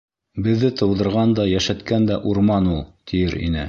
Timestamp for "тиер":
3.13-3.43